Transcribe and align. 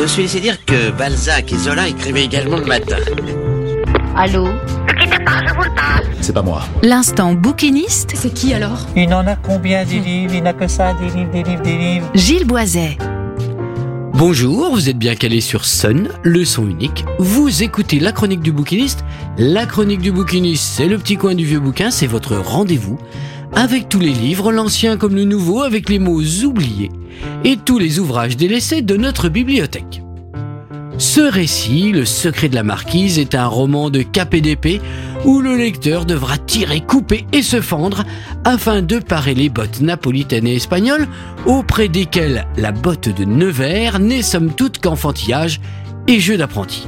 Je 0.00 0.04
suis 0.06 0.22
laissé 0.22 0.38
dire 0.38 0.64
que 0.64 0.92
Balzac 0.92 1.52
et 1.52 1.56
Zola 1.56 1.88
écrivaient 1.88 2.24
également 2.24 2.58
le 2.58 2.66
matin. 2.66 2.98
Allô 4.14 4.46
C'est 6.20 6.32
pas 6.32 6.42
moi. 6.42 6.62
L'instant 6.84 7.34
bouquiniste, 7.34 8.12
C'est 8.14 8.32
qui 8.32 8.54
alors 8.54 8.86
Il 8.94 9.12
en 9.12 9.26
a 9.26 9.34
combien 9.34 9.84
des 9.84 9.98
livres? 9.98 10.34
Il 10.34 10.44
n'a 10.44 10.52
que 10.52 10.68
ça, 10.68 10.94
des 10.94 11.06
livres, 11.06 11.32
des 11.32 11.42
livres, 11.42 11.62
des 11.62 11.76
livres. 11.76 12.10
Gilles 12.14 12.46
Boiset. 12.46 12.96
Bonjour, 14.12 14.70
vous 14.70 14.88
êtes 14.88 14.98
bien 14.98 15.16
calé 15.16 15.40
sur 15.40 15.64
Sun, 15.64 16.10
le 16.22 16.44
son 16.44 16.68
unique. 16.68 17.04
Vous 17.18 17.64
écoutez 17.64 17.98
la 17.98 18.12
chronique 18.12 18.40
du 18.40 18.52
bouquiniste. 18.52 19.04
La 19.36 19.66
chronique 19.66 20.00
du 20.00 20.12
bouquiniste, 20.12 20.62
c'est 20.62 20.86
le 20.86 20.98
petit 20.98 21.16
coin 21.16 21.34
du 21.34 21.44
vieux 21.44 21.60
bouquin, 21.60 21.90
c'est 21.90 22.06
votre 22.06 22.36
rendez-vous. 22.36 22.98
Avec 23.58 23.88
tous 23.88 23.98
les 23.98 24.12
livres, 24.12 24.52
l'ancien 24.52 24.96
comme 24.96 25.16
le 25.16 25.24
nouveau, 25.24 25.62
avec 25.62 25.88
les 25.88 25.98
mots 25.98 26.22
oubliés. 26.44 26.92
Et 27.42 27.56
tous 27.56 27.80
les 27.80 27.98
ouvrages 27.98 28.36
délaissés 28.36 28.82
de 28.82 28.96
notre 28.96 29.28
bibliothèque. 29.28 30.00
Ce 30.96 31.20
récit, 31.20 31.90
Le 31.90 32.04
secret 32.04 32.48
de 32.48 32.54
la 32.54 32.62
marquise, 32.62 33.18
est 33.18 33.34
un 33.34 33.48
roman 33.48 33.90
de 33.90 34.04
d'épée 34.38 34.80
où 35.24 35.40
le 35.40 35.56
lecteur 35.56 36.04
devra 36.04 36.38
tirer, 36.38 36.82
couper 36.82 37.26
et 37.32 37.42
se 37.42 37.60
fendre 37.60 38.04
afin 38.44 38.80
de 38.80 39.00
parer 39.00 39.34
les 39.34 39.48
bottes 39.48 39.80
napolitaines 39.80 40.46
et 40.46 40.54
espagnoles 40.54 41.08
auprès 41.44 41.88
desquelles 41.88 42.46
la 42.56 42.70
botte 42.70 43.08
de 43.08 43.24
Nevers 43.24 43.98
n'est 43.98 44.22
somme 44.22 44.52
toute 44.52 44.78
qu'enfantillage 44.78 45.60
et 46.06 46.20
jeu 46.20 46.36
d'apprenti. 46.36 46.86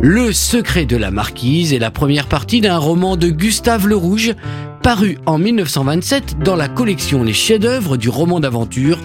Le 0.00 0.32
secret 0.32 0.86
de 0.86 0.96
la 0.96 1.10
marquise 1.10 1.72
est 1.72 1.78
la 1.78 1.90
première 1.90 2.26
partie 2.26 2.60
d'un 2.60 2.78
roman 2.78 3.16
de 3.16 3.28
Gustave 3.28 3.86
Le 3.86 3.96
Rouge 3.96 4.34
paru 4.84 5.16
en 5.24 5.38
1927 5.38 6.40
dans 6.40 6.56
la 6.56 6.68
collection 6.68 7.22
Les 7.22 7.32
chefs-d'œuvre 7.32 7.96
du 7.96 8.10
roman 8.10 8.38
d'aventure 8.38 8.98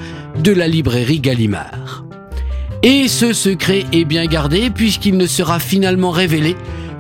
de 0.44 0.52
la 0.52 0.68
librairie 0.68 1.22
Gallimard. 1.22 2.04
Et 2.84 3.08
ce 3.08 3.32
secret 3.32 3.86
est 3.94 4.04
bien 4.04 4.26
gardé 4.26 4.72
puisqu'il 4.72 5.16
ne 5.16 5.26
sera 5.26 5.58
finalement 5.58 6.12
révélé 6.12 6.58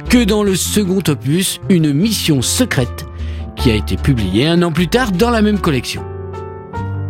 que 0.10 0.24
dans 0.24 0.44
le 0.44 0.56
second 0.56 1.04
opus, 1.10 1.60
une 1.68 1.92
mission 1.92 2.42
secrète, 2.42 3.06
qui 3.58 3.70
a 3.70 3.76
été 3.76 3.98
publiée 3.98 4.48
un 4.48 4.64
an 4.64 4.72
plus 4.72 4.88
tard 4.88 5.12
dans 5.12 5.30
la 5.30 5.42
même 5.42 5.60
collection. 5.60 6.02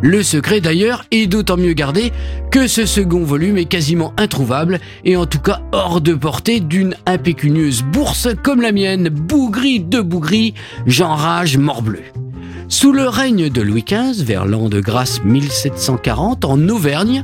Le 0.01 0.23
secret 0.23 0.61
d'ailleurs 0.61 1.03
est 1.11 1.27
d'autant 1.27 1.57
mieux 1.57 1.73
gardé 1.73 2.13
que 2.51 2.67
ce 2.67 2.85
second 2.85 3.23
volume 3.23 3.57
est 3.57 3.65
quasiment 3.65 4.13
introuvable 4.17 4.79
et 5.03 5.17
en 5.17 5.25
tout 5.25 5.39
cas 5.39 5.61
hors 5.73 5.99
de 5.99 6.13
portée 6.13 6.61
d'une 6.61 6.95
impécunieuse 7.05 7.83
bourse 7.83 8.29
comme 8.41 8.61
la 8.61 8.71
mienne, 8.71 9.09
bougri 9.09 9.81
de 9.81 9.99
bougri, 9.99 10.53
j'enrage 10.85 11.57
morbleu. 11.57 11.99
Sous 12.69 12.93
le 12.93 13.09
règne 13.09 13.49
de 13.49 13.61
Louis 13.61 13.83
XV, 13.83 14.23
vers 14.23 14.45
l'an 14.45 14.69
de 14.69 14.79
grâce 14.79 15.21
1740, 15.23 16.45
en 16.45 16.69
Auvergne, 16.69 17.23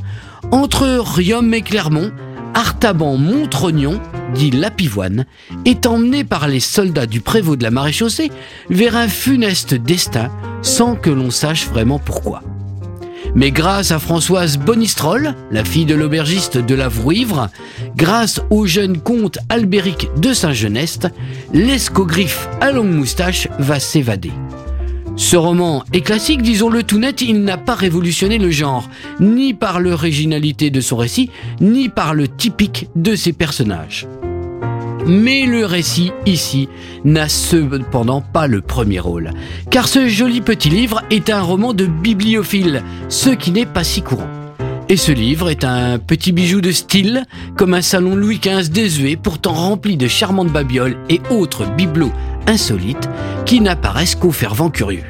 entre 0.52 0.86
Riom 1.00 1.54
et 1.54 1.62
Clermont, 1.62 2.12
Artaban-Montrognon, 2.56 4.02
dit 4.34 4.52
Lapivoine, 4.52 5.26
est 5.66 5.86
emmené 5.86 6.24
par 6.26 6.48
les 6.48 6.60
soldats 6.60 7.06
du 7.06 7.22
prévôt 7.22 7.56
de 7.56 7.64
la 7.64 7.72
maréchaussée 7.72 8.32
vers 8.70 8.98
un 8.98 9.08
funeste 9.08 9.76
destin 9.76 10.30
sans 10.62 10.96
que 10.96 11.10
l'on 11.10 11.32
sache 11.32 11.68
vraiment 11.68 12.00
pourquoi. 12.00 12.42
Mais 13.36 13.52
grâce 13.52 13.92
à 13.92 14.00
Françoise 14.00 14.58
Bonistrol, 14.58 15.36
la 15.52 15.66
fille 15.66 15.86
de 15.86 15.94
l'aubergiste 15.94 16.58
de 16.58 16.74
la 16.74 16.88
Vrouivre, 16.88 17.50
grâce 17.98 18.42
au 18.50 18.66
jeune 18.66 18.98
comte 18.98 19.40
Albéric 19.50 20.08
de 20.18 20.34
Saint-Genest, 20.34 21.10
l'escogriffe 21.54 22.48
à 22.62 22.72
longue 22.72 22.94
moustache 22.94 23.50
va 23.60 23.82
s'évader. 23.82 24.32
Ce 25.18 25.36
roman 25.36 25.84
est 25.92 26.02
classique, 26.02 26.42
disons-le 26.42 26.84
tout 26.84 27.00
net, 27.00 27.22
il 27.22 27.44
n'a 27.44 27.58
pas 27.58 27.76
révolutionné 27.76 28.38
le 28.38 28.52
genre, 28.52 28.90
ni 29.20 29.54
par 29.54 29.82
l'originalité 29.82 30.70
de 30.70 30.82
son 30.82 30.96
récit, 30.96 31.30
ni 31.60 31.90
par 31.90 32.14
le 32.14 32.30
typique 32.30 32.88
de 32.96 33.16
ses 33.16 33.34
personnages. 33.34 34.08
Mais 35.08 35.46
le 35.46 35.66
récit, 35.66 36.12
ici, 36.26 36.68
n'a 37.04 37.30
cependant 37.30 38.22
pas 38.22 38.48
le 38.48 38.62
premier 38.62 39.00
rôle, 39.00 39.32
car 39.70 39.88
ce 39.88 40.08
joli 40.08 40.42
petit 40.42 40.70
livre 40.70 41.04
est 41.12 41.30
un 41.30 41.42
roman 41.42 41.74
de 41.74 41.86
bibliophile, 41.86 42.84
ce 43.08 43.30
qui 43.30 43.52
n'est 43.52 43.68
pas 43.68 43.84
si 43.84 44.02
courant. 44.02 44.30
Et 44.90 44.98
ce 44.98 45.12
livre 45.12 45.50
est 45.50 45.64
un 45.64 46.00
petit 46.00 46.32
bijou 46.32 46.62
de 46.62 46.72
style, 46.72 47.26
comme 47.56 47.74
un 47.74 47.82
salon 47.82 48.16
Louis 48.16 48.40
XV 48.40 48.70
désuet, 48.70 49.16
pourtant 49.16 49.54
rempli 49.54 49.98
de 49.98 50.08
charmantes 50.08 50.52
babioles 50.52 50.98
et 51.10 51.22
autres 51.30 51.66
bibelots 51.76 52.14
insolites 52.48 53.10
qui 53.46 53.62
n'apparaissent 53.62 54.16
qu'aux 54.16 54.32
fervents 54.32 54.70
curieux. 54.70 55.06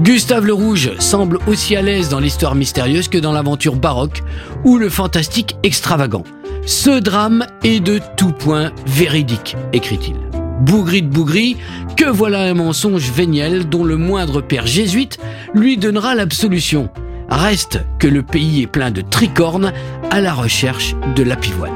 Gustave 0.00 0.44
le 0.44 0.52
Rouge 0.52 0.90
semble 0.98 1.38
aussi 1.46 1.74
à 1.74 1.80
l'aise 1.80 2.10
dans 2.10 2.20
l'histoire 2.20 2.54
mystérieuse 2.54 3.08
que 3.08 3.16
dans 3.16 3.32
l'aventure 3.32 3.76
baroque 3.76 4.22
ou 4.64 4.76
le 4.76 4.90
fantastique 4.90 5.56
extravagant. 5.62 6.24
Ce 6.66 6.90
drame 6.90 7.46
est 7.62 7.78
de 7.78 8.00
tout 8.16 8.32
point 8.32 8.72
véridique, 8.86 9.56
écrit-il. 9.72 10.16
Bougri 10.62 11.00
de 11.00 11.06
bougri, 11.06 11.56
que 11.96 12.10
voilà 12.10 12.40
un 12.40 12.54
mensonge 12.54 13.08
véniel 13.12 13.68
dont 13.68 13.84
le 13.84 13.96
moindre 13.96 14.40
père 14.40 14.66
jésuite 14.66 15.18
lui 15.54 15.76
donnera 15.76 16.16
l'absolution. 16.16 16.90
Reste 17.30 17.84
que 18.00 18.08
le 18.08 18.24
pays 18.24 18.62
est 18.62 18.66
plein 18.66 18.90
de 18.90 19.00
tricornes 19.00 19.72
à 20.10 20.20
la 20.20 20.34
recherche 20.34 20.96
de 21.14 21.22
la 21.22 21.36
pivoine. 21.36 21.70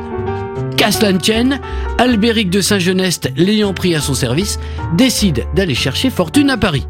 Qu'à 0.77 0.89
Albéric 1.99 2.51
de 2.51 2.61
Saint-Genest, 2.61 3.31
l'ayant 3.37 3.75
pris 3.75 3.95
à 3.95 4.01
son 4.01 4.15
service, 4.15 4.59
décide 4.95 5.45
d'aller 5.55 5.77
chercher 5.77 6.11
fortune 6.11 6.51
à 6.51 6.57
Paris. 6.57 6.89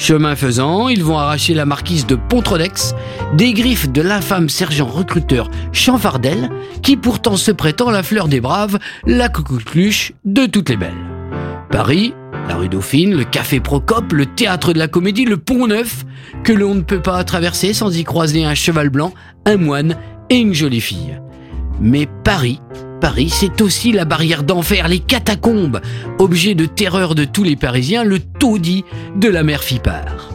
Chemin 0.00 0.34
faisant, 0.34 0.88
ils 0.88 1.04
vont 1.04 1.18
arracher 1.18 1.52
la 1.52 1.66
marquise 1.66 2.06
de 2.06 2.14
Pontrodex 2.14 2.94
des 3.34 3.52
griffes 3.52 3.92
de 3.92 4.00
l'infâme 4.00 4.48
sergent 4.48 4.86
recruteur 4.86 5.50
Chanfardel, 5.72 6.48
qui 6.82 6.96
pourtant 6.96 7.36
se 7.36 7.50
prétend 7.50 7.90
la 7.90 8.02
fleur 8.02 8.26
des 8.26 8.40
braves, 8.40 8.78
la 9.04 9.28
coqueluche 9.28 10.14
de 10.24 10.46
toutes 10.46 10.70
les 10.70 10.78
belles. 10.78 10.94
Paris, 11.70 12.14
la 12.48 12.56
rue 12.56 12.70
Dauphine, 12.70 13.14
le 13.14 13.24
café 13.24 13.60
Procope, 13.60 14.14
le 14.14 14.24
théâtre 14.24 14.72
de 14.72 14.78
la 14.78 14.88
comédie, 14.88 15.26
le 15.26 15.36
pont 15.36 15.66
neuf, 15.66 16.06
que 16.44 16.54
l'on 16.54 16.74
ne 16.74 16.80
peut 16.80 17.02
pas 17.02 17.22
traverser 17.22 17.74
sans 17.74 17.94
y 17.94 18.02
croiser 18.02 18.42
un 18.42 18.54
cheval 18.54 18.88
blanc, 18.88 19.12
un 19.44 19.58
moine 19.58 19.98
et 20.30 20.38
une 20.38 20.54
jolie 20.54 20.80
fille. 20.80 21.20
Mais 21.78 22.08
Paris, 22.24 22.58
Paris, 23.00 23.30
c'est 23.30 23.62
aussi 23.62 23.92
la 23.92 24.04
barrière 24.04 24.42
d'enfer, 24.42 24.86
les 24.86 24.98
catacombes, 24.98 25.80
objet 26.18 26.54
de 26.54 26.66
terreur 26.66 27.14
de 27.14 27.24
tous 27.24 27.42
les 27.42 27.56
Parisiens, 27.56 28.04
le 28.04 28.18
taudis 28.18 28.84
de 29.16 29.28
la 29.28 29.42
mère 29.42 29.64
Fipard. 29.64 30.30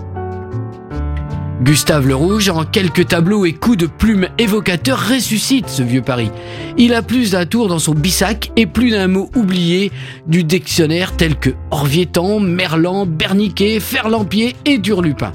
Gustave 1.62 2.08
le 2.08 2.16
Rouge, 2.16 2.50
en 2.50 2.66
quelques 2.66 3.08
tableaux 3.08 3.46
et 3.46 3.54
coups 3.54 3.78
de 3.78 3.86
plume 3.86 4.28
évocateurs, 4.38 5.10
ressuscite 5.10 5.70
ce 5.70 5.84
vieux 5.84 6.02
Paris. 6.02 6.32
Il 6.78 6.94
a 6.94 7.02
plus 7.02 7.32
d'un 7.32 7.46
tour 7.46 7.68
dans 7.68 7.80
son 7.80 7.94
bissac 7.94 8.52
et 8.56 8.66
plus 8.66 8.92
d'un 8.92 9.08
mot 9.08 9.30
oublié 9.36 9.92
du 10.28 10.44
dictionnaire 10.44 11.16
tel 11.16 11.36
que 11.36 11.52
Orvietan, 11.72 12.40
Merlan, 12.40 13.06
Berniquet, 13.06 13.80
Ferlampier 13.80 14.56
et 14.66 14.80
Durlupin. 14.80 15.32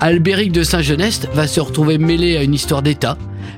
Albéric 0.00 0.52
de 0.52 0.62
Saint-Genest 0.62 1.28
va 1.32 1.46
se 1.46 1.60
retrouver 1.60 1.96
mêlé 1.96 2.36
à 2.36 2.42
une 2.42 2.54
histoire 2.54 2.82
d'État, 2.82 3.16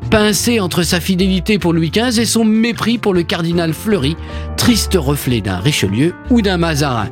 pincé 0.08 0.60
entre 0.60 0.82
sa 0.82 1.00
fidélité 1.00 1.58
pour 1.58 1.72
Louis 1.72 1.90
XV 1.90 2.20
et 2.20 2.26
son 2.26 2.44
mépris 2.44 2.98
pour 2.98 3.14
le 3.14 3.22
cardinal 3.22 3.74
Fleury, 3.74 4.16
triste 4.56 4.96
reflet 4.98 5.40
d'un 5.40 5.58
Richelieu 5.58 6.14
ou 6.30 6.40
d'un 6.40 6.56
Mazarin. 6.56 7.10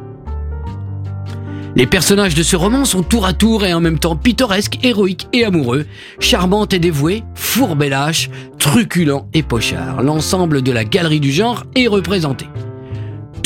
Les 1.75 1.87
personnages 1.87 2.34
de 2.34 2.43
ce 2.43 2.57
roman 2.57 2.87
sont 2.87 3.03
tour 3.03 3.27
à 3.27 3.34
tour 3.34 3.65
et 3.67 3.75
en 3.75 3.81
même 3.81 3.99
temps 3.99 4.17
pittoresques, 4.17 4.79
héroïques 4.83 5.29
et 5.34 5.45
amoureux, 5.45 5.84
charmantes 6.21 6.73
et 6.73 6.79
dévoués, 6.79 7.23
fourbes 7.34 7.83
et 7.83 7.91
lâches, 7.91 8.31
truculents 8.59 9.28
et 9.34 9.43
pochards. 9.43 10.03
L'ensemble 10.03 10.63
de 10.63 10.73
la 10.73 10.84
galerie 10.84 11.21
du 11.21 11.33
genre 11.33 11.65
est 11.75 11.89
représenté. 11.89 12.47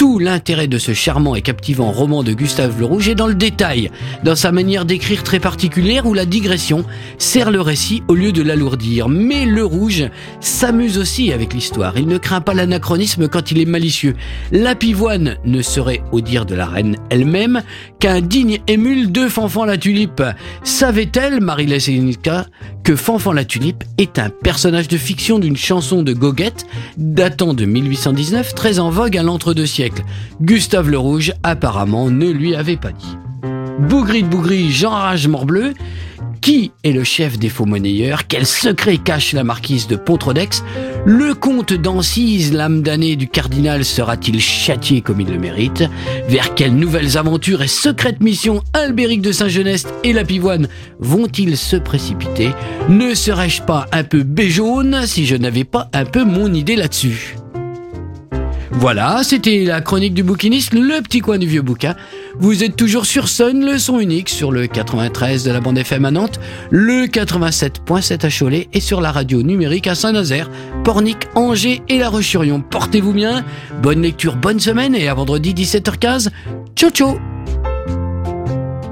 Tout 0.00 0.18
l'intérêt 0.18 0.66
de 0.66 0.78
ce 0.78 0.94
charmant 0.94 1.34
et 1.34 1.42
captivant 1.42 1.90
roman 1.90 2.22
de 2.22 2.32
Gustave 2.32 2.78
Le 2.78 2.86
Rouge 2.86 3.10
est 3.10 3.14
dans 3.14 3.26
le 3.26 3.34
détail, 3.34 3.90
dans 4.24 4.34
sa 4.34 4.50
manière 4.50 4.86
d'écrire 4.86 5.22
très 5.22 5.40
particulière 5.40 6.06
où 6.06 6.14
la 6.14 6.24
digression 6.24 6.86
sert 7.18 7.50
le 7.50 7.60
récit 7.60 8.02
au 8.08 8.14
lieu 8.14 8.32
de 8.32 8.40
l'alourdir. 8.40 9.10
Mais 9.10 9.44
Le 9.44 9.62
Rouge 9.62 10.08
s'amuse 10.40 10.96
aussi 10.96 11.34
avec 11.34 11.52
l'histoire. 11.52 11.98
Il 11.98 12.06
ne 12.06 12.16
craint 12.16 12.40
pas 12.40 12.54
l'anachronisme 12.54 13.28
quand 13.28 13.50
il 13.50 13.60
est 13.60 13.66
malicieux. 13.66 14.16
La 14.52 14.74
pivoine 14.74 15.36
ne 15.44 15.60
serait, 15.60 16.02
au 16.12 16.22
dire 16.22 16.46
de 16.46 16.54
la 16.54 16.64
reine 16.64 16.96
elle-même, 17.10 17.62
qu'un 17.98 18.22
digne 18.22 18.60
émule 18.68 19.12
de 19.12 19.28
Fanfan 19.28 19.66
la 19.66 19.76
Tulipe. 19.76 20.22
Savait-elle, 20.64 21.42
Marie 21.42 21.78
Sénica, 21.78 22.46
que 22.84 22.96
Fanfan 22.96 23.32
la 23.32 23.44
Tulipe 23.44 23.84
est 23.98 24.18
un 24.18 24.30
personnage 24.30 24.88
de 24.88 24.96
fiction 24.96 25.38
d'une 25.38 25.58
chanson 25.58 26.02
de 26.02 26.14
Goguette 26.14 26.64
datant 26.96 27.52
de 27.52 27.66
1819, 27.66 28.54
très 28.54 28.78
en 28.78 28.88
vogue 28.88 29.18
à 29.18 29.22
l'entre-deux 29.22 29.66
siècles? 29.66 29.89
Gustave 30.40 30.90
le 30.90 30.98
Rouge 30.98 31.32
apparemment 31.42 32.10
ne 32.10 32.30
lui 32.30 32.54
avait 32.54 32.76
pas 32.76 32.92
dit. 32.92 33.16
Bougri 33.80 34.22
de 34.22 34.28
Bougri, 34.28 34.70
j'enrage 34.70 35.26
morbleu, 35.26 35.72
Qui 36.42 36.72
est 36.84 36.92
le 36.92 37.04
chef 37.04 37.38
des 37.38 37.48
faux 37.50 37.66
monnayeurs? 37.66 38.26
Quel 38.26 38.46
secret 38.46 38.96
cache 38.98 39.32
la 39.32 39.44
marquise 39.44 39.86
de 39.86 39.96
Pontrodex 39.96 40.64
Le 41.04 41.34
comte 41.34 41.74
d'Ancise, 41.74 42.52
l'âme 42.52 42.82
damnée 42.82 43.16
du 43.16 43.28
cardinal, 43.28 43.84
sera-t-il 43.84 44.40
châtié 44.40 45.00
comme 45.02 45.20
il 45.20 45.28
le 45.28 45.38
mérite? 45.38 45.84
Vers 46.28 46.54
quelles 46.54 46.74
nouvelles 46.74 47.18
aventures 47.18 47.62
et 47.62 47.68
secrètes 47.68 48.20
missions 48.20 48.62
Albéric 48.72 49.20
de 49.20 49.32
Saint-Genest 49.32 49.92
et 50.02 50.12
la 50.14 50.24
Pivoine 50.24 50.68
vont-ils 50.98 51.56
se 51.58 51.76
précipiter? 51.76 52.50
Ne 52.88 53.14
serais-je 53.14 53.62
pas 53.62 53.86
un 53.92 54.04
peu 54.04 54.22
béjaune 54.22 55.06
si 55.06 55.26
je 55.26 55.36
n'avais 55.36 55.64
pas 55.64 55.90
un 55.92 56.04
peu 56.04 56.24
mon 56.24 56.52
idée 56.52 56.76
là-dessus? 56.76 57.36
Voilà, 58.72 59.22
c'était 59.24 59.64
la 59.64 59.80
chronique 59.80 60.14
du 60.14 60.22
bouquiniste, 60.22 60.74
le 60.74 61.02
petit 61.02 61.20
coin 61.20 61.38
du 61.38 61.46
vieux 61.46 61.62
bouquin. 61.62 61.96
Vous 62.38 62.62
êtes 62.62 62.76
toujours 62.76 63.04
sur 63.04 63.28
Sun, 63.28 63.64
le 63.64 63.78
son 63.78 63.98
unique, 63.98 64.28
sur 64.28 64.52
le 64.52 64.68
93 64.68 65.42
de 65.44 65.50
la 65.50 65.60
bande 65.60 65.76
FM 65.76 66.04
à 66.04 66.10
Nantes, 66.10 66.38
le 66.70 67.06
87.7 67.06 68.24
à 68.24 68.30
Cholet 68.30 68.68
et 68.72 68.80
sur 68.80 69.00
la 69.00 69.10
radio 69.10 69.42
numérique 69.42 69.88
à 69.88 69.94
Saint-Nazaire, 69.94 70.48
Pornic, 70.84 71.18
Angers 71.34 71.82
et 71.88 71.98
La 71.98 72.08
roche 72.08 72.36
Portez-vous 72.70 73.12
bien, 73.12 73.44
bonne 73.82 74.02
lecture, 74.02 74.36
bonne 74.36 74.60
semaine 74.60 74.94
et 74.94 75.08
à 75.08 75.14
vendredi 75.14 75.52
17h15. 75.52 76.28
Ciao 76.76 76.90
ciao 76.90 77.18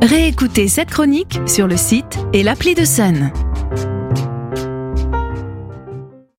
Réécoutez 0.03 0.69
cette 0.69 0.91
chronique 0.91 1.41
sur 1.47 1.67
le 1.67 1.77
site 1.77 2.19
et 2.33 2.43
l'appli 2.43 2.75
de 2.75 2.85
Sun. 2.85 3.31